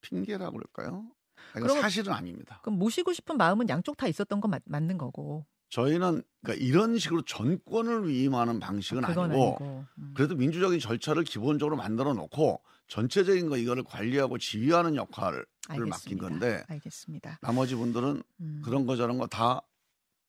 핑계라고 0.00 0.52
그럴까요? 0.58 1.06
그러니까 1.52 1.72
그럼- 1.74 1.82
사실은 1.82 2.12
아닙니다. 2.12 2.60
그럼 2.62 2.78
모시고 2.78 3.12
싶은 3.12 3.36
마음은 3.36 3.68
양쪽 3.68 3.96
다 3.96 4.06
있었던 4.08 4.40
건 4.40 4.50
맞, 4.50 4.62
맞는 4.66 4.98
거고. 4.98 5.46
저희는 5.70 6.22
그러니까 6.42 6.64
이런 6.64 6.98
식으로 6.98 7.22
전권을 7.22 8.08
위임하는 8.08 8.60
방식은 8.60 9.02
그건 9.02 9.30
아니고 9.30 9.56
아니고. 9.56 9.86
음. 9.98 10.14
그래도 10.14 10.34
민주적인 10.34 10.78
절차를 10.80 11.24
기본적으로 11.24 11.76
만들어 11.76 12.12
놓고 12.14 12.62
전체적인 12.88 13.48
거 13.48 13.56
이거를 13.56 13.84
관리하고 13.84 14.38
지휘하는 14.38 14.96
역할을 14.96 15.44
맡긴 15.68 15.82
알겠습니다. 15.82 16.28
건데 16.28 16.64
알겠습니다. 16.68 17.38
나머지 17.40 17.74
분들은 17.74 18.22
음, 18.40 18.62
그런 18.64 18.86
거 18.86 18.96
저런 18.96 19.18
거 19.18 19.26
다 19.26 19.60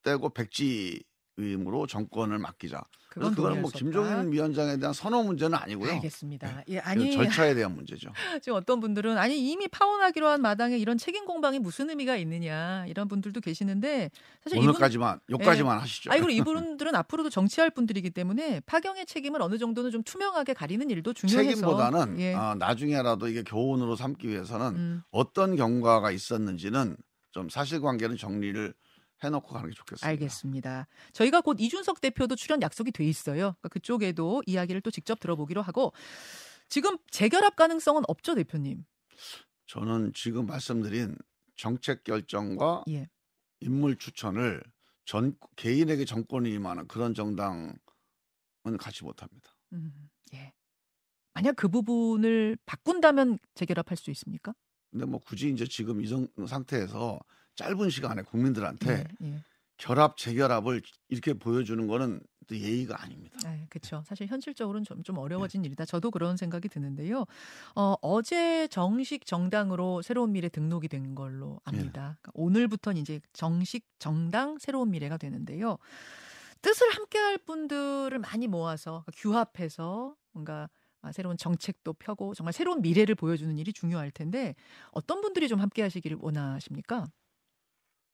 떼고 0.03 0.29
백지 0.29 1.03
위임으로 1.37 1.87
정권을 1.87 2.37
맡기자. 2.37 2.83
그건 3.13 3.35
동의할 3.35 3.61
뭐수 3.61 3.77
김종인. 3.77 4.31
위원장에 4.31 4.77
대한 4.77 4.91
선호 4.91 5.21
문제는 5.21 5.55
아니고요. 5.55 5.91
알겠습니다. 5.93 6.63
예, 6.67 6.79
그 6.79 6.81
아니 6.83 7.11
절차에 7.11 7.53
대한 7.53 7.75
문제죠. 7.77 8.11
지금 8.41 8.57
어떤 8.57 8.79
분들은 8.79 9.19
아니 9.19 9.39
이미 9.39 9.67
파혼하기로 9.67 10.27
한 10.27 10.41
마당에 10.41 10.77
이런 10.79 10.97
책임 10.97 11.25
공방이 11.25 11.59
무슨 11.59 11.91
의미가 11.91 12.15
있느냐 12.17 12.85
이런 12.87 13.07
분들도 13.07 13.39
계시는데 13.39 14.09
사실 14.43 14.57
이분 14.57 14.69
오늘까지만 14.69 15.19
여기까지만 15.29 15.77
하시죠. 15.79 16.11
아니 16.11 16.21
그리고 16.21 16.31
이분들은 16.41 16.95
앞으로도 16.95 17.29
정치할 17.29 17.69
분들이기 17.69 18.09
때문에 18.09 18.61
파경의 18.61 19.05
책임을 19.05 19.43
어느 19.43 19.59
정도는 19.59 19.91
좀 19.91 20.01
투명하게 20.01 20.55
가리는 20.55 20.89
일도 20.89 21.13
중요해서 21.13 21.49
책임보다는 21.51 22.19
예. 22.19 22.33
아, 22.33 22.55
나중에라도 22.57 23.27
이게 23.27 23.43
교훈으로 23.43 23.95
삼기 23.95 24.27
위해서는 24.27 24.67
음, 24.75 25.03
어떤 25.11 25.55
경과가 25.55 26.09
있었는지는 26.09 26.97
좀 27.31 27.49
사실관계는 27.49 28.17
정리를 28.17 28.73
해놓고 29.23 29.47
가는 29.53 29.69
게 29.69 29.75
좋겠습니다. 29.75 30.07
알겠습니다. 30.07 30.87
저희가 31.13 31.41
곧 31.41 31.57
이준석 31.59 32.01
대표도 32.01 32.35
출연 32.35 32.61
약속이 32.61 32.91
돼 32.91 33.05
있어요. 33.05 33.35
그러니까 33.59 33.69
그쪽에도 33.69 34.43
이야기를 34.45 34.81
또 34.81 34.91
직접 34.91 35.19
들어보기로 35.19 35.61
하고 35.61 35.93
지금 36.69 36.97
재결합 37.11 37.55
가능성은 37.55 38.03
없죠, 38.07 38.35
대표님. 38.35 38.83
저는 39.67 40.13
지금 40.13 40.45
말씀드린 40.45 41.15
정책 41.55 42.03
결정과 42.03 42.83
예. 42.89 43.09
인물 43.59 43.95
추천을 43.97 44.63
전 45.05 45.35
개인에게 45.55 46.05
정권이 46.05 46.51
임하는 46.51 46.87
그런 46.87 47.13
정당은 47.13 47.73
갖지 48.79 49.03
못합니다. 49.03 49.55
음, 49.73 50.09
예. 50.33 50.53
만약 51.33 51.55
그 51.55 51.67
부분을 51.67 52.57
바꾼다면 52.65 53.39
재결합할 53.55 53.97
수 53.97 54.11
있습니까? 54.11 54.53
근데 54.91 55.05
뭐 55.05 55.19
굳이 55.19 55.49
이제 55.49 55.65
지금 55.65 56.01
이 56.01 56.07
정- 56.07 56.27
상태에서 56.47 57.19
짧은 57.55 57.89
시간에 57.89 58.21
국민들한테 58.23 59.05
예, 59.21 59.27
예. 59.27 59.43
결합 59.77 60.17
재결합을 60.17 60.81
이렇게 61.09 61.33
보여주는 61.33 61.85
거는 61.87 62.21
또 62.47 62.57
예의가 62.57 63.01
아닙니다. 63.01 63.37
그렇죠. 63.69 64.03
사실 64.05 64.27
현실적으로는 64.27 64.85
좀, 64.85 65.03
좀 65.03 65.17
어려워진 65.17 65.63
일이다. 65.65 65.85
저도 65.85 66.11
그런 66.11 66.37
생각이 66.37 66.69
드는데요. 66.69 67.25
어, 67.75 67.95
어제 68.01 68.67
정식 68.67 69.25
정당으로 69.25 70.01
새로운 70.01 70.31
미래 70.31 70.49
등록이 70.49 70.87
된 70.87 71.15
걸로 71.15 71.59
압니다. 71.63 72.17
그러니까 72.21 72.31
오늘부터는 72.33 73.01
이제 73.01 73.19
정식 73.33 73.85
정당 73.99 74.57
새로운 74.59 74.91
미래가 74.91 75.17
되는데요. 75.17 75.77
뜻을 76.61 76.89
함께할 76.95 77.37
분들을 77.39 78.17
많이 78.19 78.47
모아서 78.47 79.03
그러니까 79.05 79.11
규합해서 79.17 80.15
뭔가 80.31 80.69
아, 81.01 81.11
새로운 81.11 81.35
정책도 81.35 81.93
펴고 81.93 82.33
정말 82.33 82.53
새로운 82.53 82.81
미래를 82.81 83.15
보여주는 83.15 83.57
일이 83.59 83.73
중요할 83.73 84.11
텐데 84.11 84.55
어떤 84.91 85.19
분들이 85.19 85.49
좀 85.49 85.59
함께하시기를 85.59 86.17
원하십니까? 86.21 87.07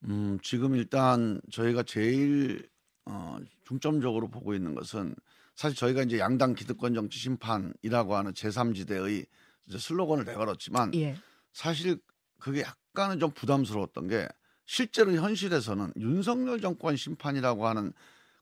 음, 0.05 0.39
지금 0.41 0.75
일단 0.75 1.41
저희가 1.51 1.83
제일 1.83 2.69
어, 3.05 3.37
중점적으로 3.65 4.29
보고 4.29 4.53
있는 4.53 4.75
것은 4.75 5.15
사실 5.55 5.77
저희가 5.77 6.03
이제 6.03 6.19
양당 6.19 6.53
기득권 6.53 6.93
정치 6.93 7.19
심판이라고 7.19 8.15
하는 8.15 8.33
제3지대의 8.33 9.25
이제 9.67 9.77
슬로건을 9.77 10.25
내걸었지만 10.25 10.95
예. 10.95 11.17
사실 11.51 11.99
그게 12.39 12.61
약간은 12.61 13.19
좀 13.19 13.31
부담스러웠던 13.31 14.07
게 14.07 14.27
실제로 14.65 15.11
현실에서는 15.11 15.93
윤석열 15.97 16.61
정권 16.61 16.95
심판이라고 16.95 17.67
하는 17.67 17.91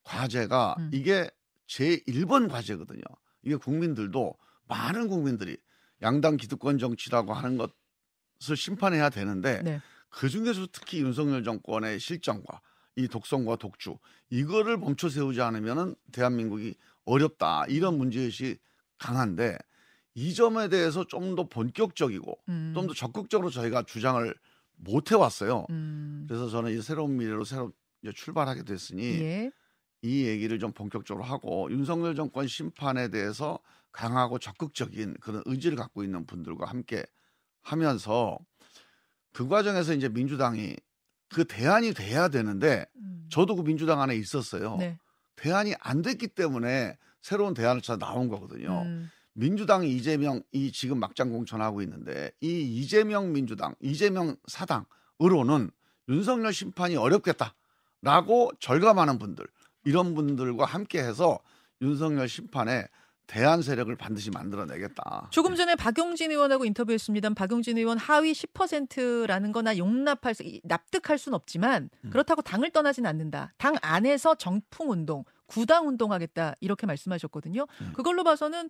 과제가 0.04 0.76
음. 0.78 0.92
이게 0.94 1.30
제 1.66 1.98
1번 2.08 2.50
과제거든요. 2.50 3.02
이게 3.44 3.56
국민들도 3.56 4.38
많은 4.68 5.08
국민들이 5.08 5.58
양당 6.02 6.38
기득권 6.38 6.78
정치라고 6.78 7.34
하는 7.34 7.58
것을 7.58 8.56
심판해야 8.56 9.10
되는데 9.10 9.62
네. 9.64 9.82
그 10.10 10.30
중에서 10.30 10.68
특히 10.72 11.02
윤석열 11.02 11.44
정권의 11.44 12.00
실정과 12.00 12.62
이 12.96 13.08
독성과 13.08 13.58
독주 13.58 13.98
이거를 14.30 14.78
멈춰 14.78 15.10
세우지 15.10 15.42
않으면은 15.42 15.96
대한민국이 16.12 16.76
어렵다 17.06 17.66
이런 17.68 17.98
문제의식이 17.98 18.58
강한데 18.98 19.58
이 20.16 20.34
점에 20.34 20.68
대해서 20.70 21.06
좀 21.06 21.36
더 21.36 21.48
본격적이고 21.48 22.40
음. 22.50 22.72
좀더 22.74 22.94
적극적으로 22.94 23.52
저희가 23.52 23.84
주장을 23.84 24.34
못 24.76 25.12
해왔어요. 25.12 25.66
음. 25.70 26.26
그래서 26.28 26.50
저는 26.50 26.78
이 26.78 26.82
새로운 26.82 27.18
미래로 27.18 27.44
새로 27.44 27.72
이제 28.02 28.12
출발하게 28.12 28.64
됐으니 28.64 29.04
예. 29.04 29.52
이 30.02 30.26
얘기를 30.26 30.58
좀 30.60 30.72
본격적으로 30.72 31.24
하고 31.24 31.70
윤석열 31.72 32.16
정권 32.16 32.48
심판에 32.48 33.10
대해서 33.10 33.60
강하고 33.92 34.40
적극적인 34.40 35.16
그런 35.20 35.42
의지를 35.46 35.78
갖고 35.78 36.04
있는 36.04 36.26
분들과 36.26 36.66
함께 36.66 37.04
하면서 37.62 38.38
그 39.38 39.48
과정에서 39.48 39.94
이제 39.94 40.10
민주당이 40.10 40.76
그 41.30 41.46
대안이 41.46 41.94
돼야 41.94 42.28
되는데 42.28 42.88
음. 42.96 43.28
저도 43.30 43.56
그 43.56 43.62
민주당 43.62 44.02
안에 44.02 44.16
있었어요. 44.16 44.78
네. 44.78 44.98
대안이 45.36 45.76
안 45.80 46.02
됐기 46.02 46.30
때문에 46.30 46.98
새로운 47.22 47.54
대안을 47.54 47.84
찾아 47.84 48.04
나온 48.04 48.30
거거든요. 48.30 48.82
음. 48.82 49.12
민주당이 49.34 49.96
이재명 49.96 50.42
이 50.52 50.72
지금 50.72 51.00
막장 51.00 51.30
공천하고 51.30 51.84
있는데 51.84 52.32
이 52.42 52.80
이재명 52.80 53.32
민주당, 53.32 53.76
이재명 53.80 54.38
사당으로는 54.48 55.70
윤석열 56.10 56.52
심판이 56.52 56.96
어렵겠다라고 56.96 58.54
절감하는 58.60 59.20
분들 59.20 59.46
이런 59.86 60.16
분들과 60.16 60.66
함께해서 60.66 61.38
윤석열 61.84 62.28
심판에 62.28 62.88
대안 63.28 63.62
세력을 63.62 63.94
반드시 63.98 64.32
만들어내겠다. 64.32 65.28
조금 65.32 65.56
전에 65.56 65.76
박용진 65.76 66.32
의원하고 66.32 66.64
인터뷰했습니다. 66.66 67.30
박용진 67.32 67.78
의원 67.78 67.98
하위 67.98 68.32
10%라는 68.32 69.52
거나 69.52 69.78
용납할 69.78 70.34
수, 70.34 70.44
이- 70.44 70.62
납득할 70.64 71.18
수는 71.18 71.36
없지만 71.36 71.90
음. 72.06 72.10
그렇다고 72.10 72.42
당을 72.42 72.72
떠나진 72.72 73.06
않는다. 73.06 73.54
당 73.58 73.76
안에서 73.82 74.36
정풍 74.36 74.90
운동, 74.92 75.26
구당 75.46 75.88
운동하겠다 75.90 76.56
이렇게 76.62 76.88
말씀하셨거든요. 76.88 77.68
음. 77.82 77.94
그걸로 77.94 78.24
봐서는 78.24 78.70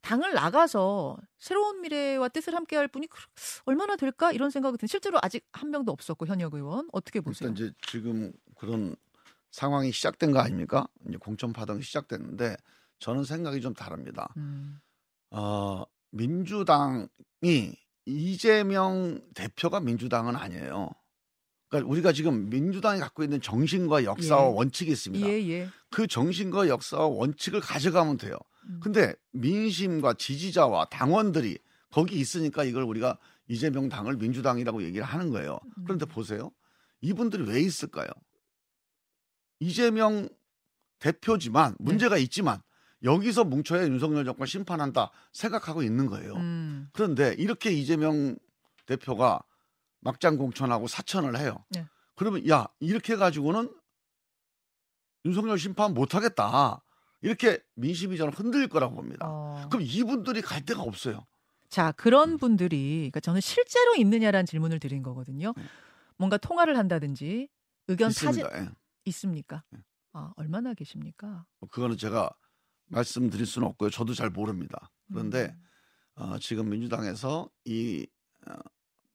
당을 0.00 0.34
나가서 0.34 1.16
새로운 1.38 1.80
미래와 1.80 2.28
뜻을 2.28 2.56
함께할 2.56 2.88
분이 2.88 3.06
그- 3.06 3.20
얼마나 3.66 3.94
될까 3.94 4.32
이런 4.32 4.50
생각이 4.50 4.78
든. 4.78 4.88
실제로 4.88 5.20
아직 5.22 5.46
한 5.52 5.70
명도 5.70 5.92
없었고 5.92 6.26
현역 6.26 6.54
의원 6.54 6.88
어떻게 6.92 7.20
보세요? 7.20 7.50
일단 7.50 7.66
이제 7.68 7.74
지금 7.82 8.32
그런 8.56 8.96
상황이 9.52 9.92
시작된 9.92 10.32
거 10.32 10.40
아닙니까? 10.40 10.88
이제 11.08 11.18
공천 11.18 11.52
파동이 11.52 11.82
시작됐는데 11.82 12.56
저는 13.02 13.24
생각이 13.24 13.60
좀 13.60 13.74
다릅니다. 13.74 14.32
음, 14.36 14.78
어, 15.30 15.82
민주당이 16.12 17.74
이재명 18.06 19.20
대표가 19.34 19.80
민주당은 19.80 20.36
아니에요. 20.36 20.88
그러니까 21.68 21.90
우리가 21.90 22.12
지금 22.12 22.48
민주당이 22.48 23.00
갖고 23.00 23.24
있는 23.24 23.40
정신과 23.40 24.04
역사와 24.04 24.50
예. 24.50 24.54
원칙이 24.54 24.92
있습니다. 24.92 25.26
예, 25.26 25.32
예. 25.48 25.68
그 25.90 26.06
정신과 26.06 26.68
역사와 26.68 27.06
원칙을 27.06 27.60
가져가면 27.60 28.18
돼요. 28.18 28.36
음. 28.66 28.78
근데 28.80 29.14
민심과 29.32 30.14
지지자와 30.14 30.84
당원들이 30.86 31.58
거기 31.90 32.20
있으니까 32.20 32.62
이걸 32.62 32.84
우리가 32.84 33.18
이재명 33.48 33.88
당을 33.88 34.16
민주당이라고 34.16 34.84
얘기를 34.84 35.04
하는 35.04 35.30
거예요. 35.30 35.58
그런데 35.84 36.06
음. 36.06 36.08
보세요. 36.08 36.52
이분들이 37.00 37.48
왜 37.48 37.60
있을까요? 37.60 38.08
이재명 39.58 40.28
대표지만 41.00 41.72
네. 41.72 41.84
문제가 41.84 42.16
있지만 42.16 42.62
여기서 43.04 43.44
뭉쳐야 43.44 43.84
윤석열 43.86 44.24
정권 44.24 44.46
심판한다 44.46 45.10
생각하고 45.32 45.82
있는 45.82 46.06
거예요. 46.06 46.34
음, 46.34 46.88
그런데 46.92 47.34
이렇게 47.38 47.70
이재명 47.70 48.36
대표가 48.86 49.42
막장 50.00 50.36
공천하고 50.36 50.86
사천을 50.88 51.38
해요. 51.38 51.64
네. 51.70 51.86
그러면 52.14 52.48
야 52.48 52.68
이렇게 52.80 53.16
가지고는 53.16 53.72
윤석열 55.24 55.58
심판 55.58 55.94
못하겠다. 55.94 56.82
이렇게 57.20 57.62
민심이 57.74 58.16
저는 58.16 58.32
흔들릴 58.32 58.68
거라고 58.68 58.96
봅니다. 58.96 59.26
어. 59.28 59.68
그럼 59.70 59.84
이분들이 59.86 60.42
갈 60.42 60.64
데가 60.64 60.82
없어요. 60.82 61.24
자, 61.68 61.88
음. 61.88 61.92
그런 61.96 62.36
분들이, 62.36 62.96
그러니까 62.98 63.20
저는 63.20 63.40
실제로 63.40 63.94
있느냐라는 63.94 64.44
질문을 64.44 64.80
드린 64.80 65.02
거거든요. 65.02 65.54
네. 65.56 65.62
뭔가 66.16 66.36
통화를 66.36 66.76
한다든지 66.76 67.48
의견 67.86 68.08
타진 68.08 68.28
있습니다. 68.30 68.60
예. 68.60 68.68
있습니까? 69.06 69.62
네. 69.70 69.78
아, 70.12 70.32
얼마나 70.36 70.74
계십니까? 70.74 71.46
그거는 71.70 71.96
제가 71.96 72.30
말씀드릴 72.92 73.46
수는 73.46 73.66
없고요. 73.68 73.90
저도 73.90 74.14
잘 74.14 74.30
모릅니다. 74.30 74.90
그런데 75.08 75.54
음. 76.18 76.22
어, 76.22 76.38
지금 76.38 76.68
민주당에서 76.68 77.50
이 77.64 78.06
어, 78.46 78.54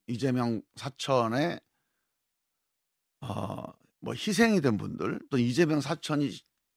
이재명 0.08 0.62
사천에 0.76 1.60
어, 3.22 3.64
뭐 4.00 4.14
희생이 4.14 4.62
된 4.62 4.78
분들 4.78 5.20
또 5.30 5.38
이재명 5.38 5.80
사천이 5.80 6.32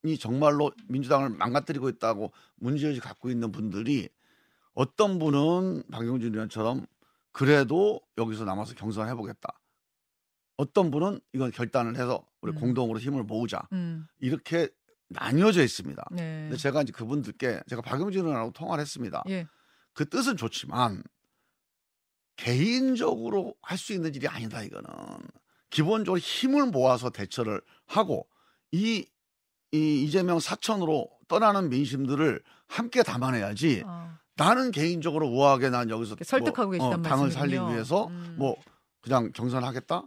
이 0.05 0.19
정말로 0.19 0.73
민주당을 0.89 1.31
망가뜨리고 1.31 1.89
있다고 1.91 2.33
문제의식 2.57 3.03
갖고 3.03 3.31
있는 3.31 3.53
분들이 3.53 4.09
어떤 4.73 5.19
분은 5.19 5.85
박용진 5.91 6.35
의원처럼 6.35 6.87
그래도 7.33 8.01
여기서 8.17 8.45
남아서 8.45 8.75
경선해 8.75 9.15
보겠다. 9.15 9.61
어떤 10.57 10.91
분은 10.91 11.21
이건 11.33 11.51
결단을 11.51 11.97
해서 11.97 12.27
우리 12.41 12.53
음. 12.53 12.57
공동으로 12.57 12.99
힘을 12.99 13.25
모으자 13.25 13.67
음. 13.73 14.07
이렇게 14.19 14.69
나뉘어져 15.11 15.63
있습니다. 15.63 16.03
네. 16.13 16.43
근데 16.45 16.57
제가 16.57 16.83
이제 16.83 16.93
그분들께 16.93 17.61
제가 17.69 17.83
박용진 17.83 18.23
의원하고 18.25 18.53
통화를 18.53 18.81
했습니다. 18.83 19.23
예. 19.29 19.47
그 19.93 20.09
뜻은 20.09 20.37
좋지만 20.37 21.03
개인적으로 22.37 23.55
할 23.63 23.77
수 23.77 23.93
있는 23.93 24.15
일이 24.15 24.27
아니다 24.29 24.63
이거는 24.63 24.85
기본적으로 25.69 26.19
힘을 26.19 26.67
모아서 26.67 27.11
대처를 27.11 27.61
하고 27.87 28.27
이, 28.73 29.07
이 29.73 30.05
이재명 30.05 30.39
사천으로 30.41 31.09
떠나는 31.29 31.69
민심들을 31.69 32.43
함께 32.69 33.03
담아내야지 33.03 33.83
아, 33.87 34.19
나는 34.37 34.71
개인적으로 34.71 35.29
우아하게 35.29 35.71
난 35.71 35.91
여기서 35.91 36.17
설득하고 36.25 36.71
계시단 36.71 37.01
어, 37.01 37.03
당을 37.03 37.25
말씀이군요. 37.27 37.31
살리기 37.59 37.75
위해서 37.75 38.07
음. 38.09 38.37
뭐 38.39 38.57
그냥 39.03 39.31
경선하겠다 39.33 40.03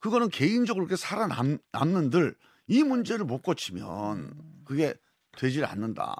그거는 0.00 0.28
개인적으로 0.28 0.86
그렇게 0.86 1.00
살아남는들 1.00 2.36
이 2.66 2.82
문제를 2.82 3.24
못 3.24 3.42
고치면 3.42 4.18
음. 4.18 4.62
그게 4.64 4.94
되질 5.32 5.64
않는다. 5.64 6.16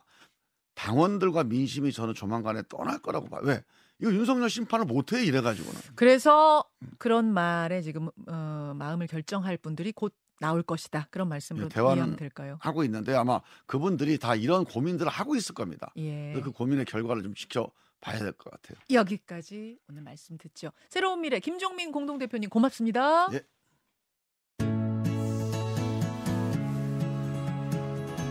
당원들과 0.74 1.44
민심이 1.44 1.92
저는 1.92 2.14
조만간에 2.14 2.62
떠날 2.68 2.98
거라고 2.98 3.28
봐요. 3.28 3.40
왜? 3.44 3.62
이거 4.00 4.12
윤석열 4.12 4.50
심판을 4.50 4.86
못해 4.86 5.24
이래가지고는. 5.24 5.80
그래서 5.94 6.64
그런 6.98 7.32
말에 7.32 7.80
지금 7.80 8.08
어, 8.28 8.72
마음을 8.76 9.06
결정할 9.06 9.56
분들이 9.56 9.92
곧 9.92 10.12
나올 10.40 10.62
것이다. 10.64 11.06
그런 11.12 11.28
말씀으로 11.28 11.66
예, 11.66 11.68
대화는 11.68 12.16
될까요? 12.16 12.58
하고 12.60 12.82
있는데 12.84 13.14
아마 13.14 13.40
그분들이 13.66 14.18
다 14.18 14.34
이런 14.34 14.64
고민들을 14.64 15.10
하고 15.10 15.36
있을 15.36 15.54
겁니다. 15.54 15.92
예. 15.96 16.32
그 16.42 16.50
고민의 16.50 16.86
결과를 16.86 17.22
좀 17.22 17.34
지켜 17.36 17.70
봐야 18.00 18.18
될 18.18 18.32
것 18.32 18.50
같아요. 18.50 18.76
여기까지 18.90 19.78
오늘 19.88 20.02
말씀 20.02 20.36
듣죠. 20.36 20.70
새로운 20.90 21.20
미래 21.20 21.38
김종민 21.38 21.92
공동대표님 21.92 22.50
고맙습니다. 22.50 23.28
예. 23.32 23.42